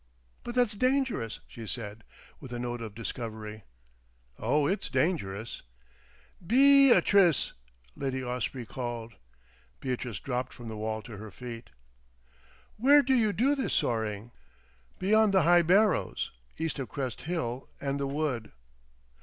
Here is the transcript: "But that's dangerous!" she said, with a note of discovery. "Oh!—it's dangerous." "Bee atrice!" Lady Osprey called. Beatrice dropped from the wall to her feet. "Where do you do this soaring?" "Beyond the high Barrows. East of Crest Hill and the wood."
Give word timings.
"But 0.43 0.55
that's 0.55 0.73
dangerous!" 0.73 1.41
she 1.47 1.67
said, 1.67 2.03
with 2.39 2.51
a 2.51 2.57
note 2.57 2.81
of 2.81 2.95
discovery. 2.95 3.65
"Oh!—it's 4.39 4.89
dangerous." 4.89 5.61
"Bee 6.43 6.91
atrice!" 6.91 7.51
Lady 7.95 8.23
Osprey 8.23 8.65
called. 8.65 9.13
Beatrice 9.79 10.17
dropped 10.17 10.53
from 10.53 10.69
the 10.69 10.75
wall 10.75 11.03
to 11.03 11.17
her 11.17 11.29
feet. 11.29 11.69
"Where 12.77 13.03
do 13.03 13.13
you 13.13 13.31
do 13.31 13.53
this 13.53 13.75
soaring?" 13.75 14.31
"Beyond 14.97 15.35
the 15.35 15.43
high 15.43 15.61
Barrows. 15.61 16.31
East 16.57 16.79
of 16.79 16.89
Crest 16.89 17.21
Hill 17.29 17.69
and 17.79 17.99
the 17.99 18.07
wood." 18.07 18.51